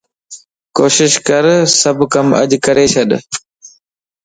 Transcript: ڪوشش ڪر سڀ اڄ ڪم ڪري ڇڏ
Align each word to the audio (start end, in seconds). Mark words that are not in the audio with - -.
ڪوشش 0.77 1.13
ڪر 1.27 1.45
سڀ 1.79 1.97
اڄ 1.97 2.11
ڪم 2.13 2.27
ڪري 2.65 2.85
ڇڏ 2.93 3.09